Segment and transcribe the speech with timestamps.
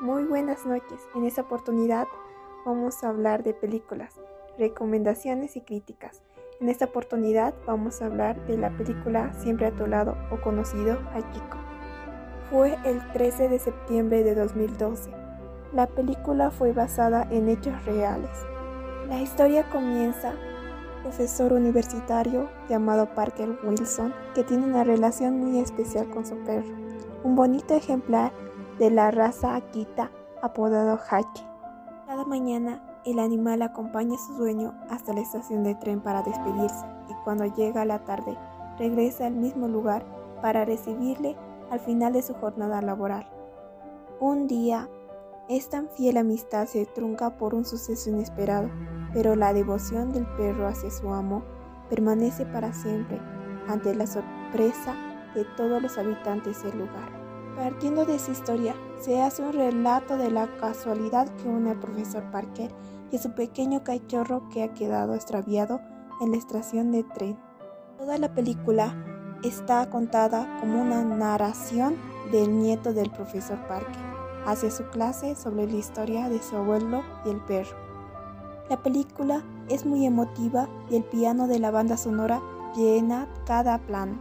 [0.00, 0.98] buenas noches.
[1.14, 2.08] En esta oportunidad
[2.64, 4.18] vamos a hablar de películas,
[4.58, 6.22] recomendaciones y críticas.
[6.58, 10.98] En esta oportunidad vamos a hablar de la película Siempre a tu lado o conocido
[11.12, 11.58] Hachiko.
[12.50, 15.10] Fue el 13 de septiembre de 2012.
[15.74, 18.30] La película fue basada en hechos reales.
[19.06, 20.32] La historia comienza
[21.02, 26.74] profesor universitario llamado Parker Wilson que tiene una relación muy especial con su perro,
[27.22, 28.32] un bonito ejemplar
[28.80, 31.44] de la raza Akita apodado Hachi.
[32.06, 36.86] Cada mañana el animal acompaña a su dueño hasta la estación de tren para despedirse
[37.10, 38.38] y cuando llega la tarde
[38.78, 40.02] regresa al mismo lugar
[40.40, 41.36] para recibirle
[41.70, 43.28] al final de su jornada laboral.
[44.18, 44.88] Un día,
[45.50, 48.70] esta fiel amistad se trunca por un suceso inesperado,
[49.12, 51.42] pero la devoción del perro hacia su amo
[51.90, 53.20] permanece para siempre
[53.68, 54.94] ante la sorpresa
[55.34, 57.19] de todos los habitantes del lugar.
[57.60, 62.22] Partiendo de esa historia, se hace un relato de la casualidad que une al profesor
[62.30, 62.72] Parker
[63.12, 65.78] y a su pequeño cachorro que ha quedado extraviado
[66.22, 67.38] en la estación de tren.
[67.98, 68.94] Toda la película
[69.42, 71.96] está contada como una narración
[72.32, 74.04] del nieto del profesor Parker
[74.46, 77.76] hacia su clase sobre la historia de su abuelo y el perro.
[78.70, 82.40] La película es muy emotiva y el piano de la banda sonora
[82.74, 84.18] llena cada plano.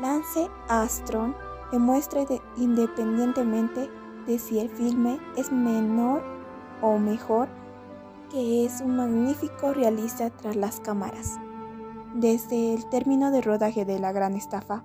[0.00, 0.48] Lance
[1.72, 2.24] Demuestra
[2.56, 3.90] independientemente
[4.26, 6.22] de si el filme es menor
[6.80, 7.48] o mejor
[8.30, 11.38] que es un magnífico realista tras las cámaras.
[12.14, 14.84] Desde el término de rodaje de La Gran Estafa,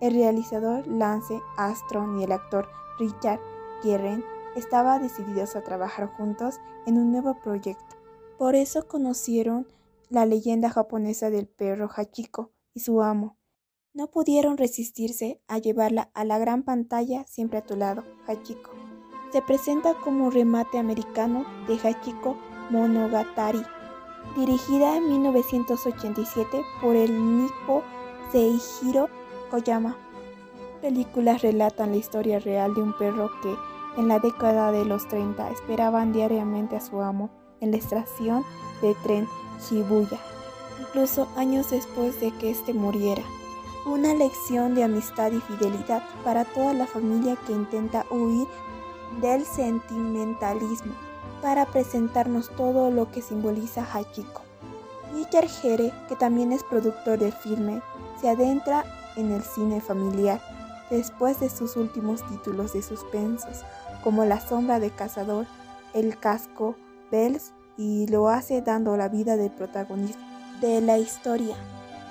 [0.00, 3.40] el realizador Lance Armstrong y el actor Richard
[3.82, 7.96] Guerin estaban decididos a trabajar juntos en un nuevo proyecto.
[8.38, 9.66] Por eso conocieron
[10.08, 13.37] la leyenda japonesa del perro Hachiko y su amo,
[13.94, 18.70] no pudieron resistirse a llevarla a la gran pantalla siempre a tu lado, Hachiko.
[19.32, 22.36] Se presenta como remate americano de Hachiko
[22.70, 23.62] Monogatari,
[24.36, 27.82] dirigida en 1987 por el Nippo
[28.32, 29.08] Seihiro
[29.50, 29.96] Koyama.
[30.80, 33.54] Películas relatan la historia real de un perro que
[33.98, 37.30] en la década de los 30 esperaban diariamente a su amo
[37.60, 38.44] en la estación
[38.80, 39.26] de tren
[39.60, 40.18] Shibuya,
[40.80, 43.22] incluso años después de que éste muriera.
[43.88, 48.46] Una lección de amistad y fidelidad para toda la familia que intenta huir
[49.22, 50.92] del sentimentalismo
[51.40, 54.42] para presentarnos todo lo que simboliza Hachiko.
[55.14, 57.80] Richard Jere, que también es productor del filme,
[58.20, 58.84] se adentra
[59.16, 60.38] en el cine familiar
[60.90, 63.62] después de sus últimos títulos de suspensos,
[64.04, 65.46] como La sombra de cazador,
[65.94, 66.74] El casco,
[67.10, 70.20] Bells, y lo hace dando la vida del protagonista
[70.60, 71.56] de la historia.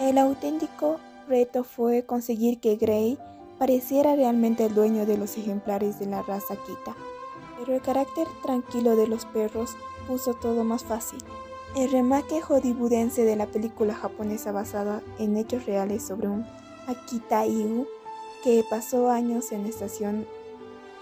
[0.00, 3.18] El auténtico reto fue conseguir que Gray
[3.58, 6.96] pareciera realmente el dueño de los ejemplares de la raza Kita.
[7.58, 9.76] Pero el carácter tranquilo de los perros
[10.06, 11.18] puso todo más fácil.
[11.74, 16.46] El remake hollywoodense de la película japonesa basada en hechos reales sobre un
[16.86, 17.86] Akita Iu
[18.44, 20.26] que pasó años en la estación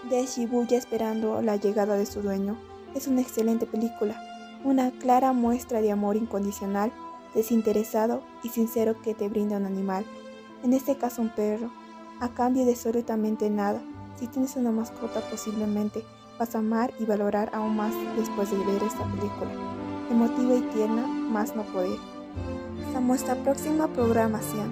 [0.09, 2.57] de Shibuya esperando la llegada de su dueño
[2.95, 4.19] es una excelente película,
[4.63, 6.91] una clara muestra de amor incondicional
[7.35, 10.05] desinteresado y sincero que te brinda un animal,
[10.63, 11.69] en este caso un perro,
[12.19, 13.81] a cambio de absolutamente nada.
[14.17, 16.03] Si tienes una mascota posiblemente
[16.39, 19.51] vas a amar y valorar aún más después de ver esta película.
[20.09, 21.99] Emotiva y tierna, más no poder.
[22.87, 24.71] Hasta nuestra próxima programación.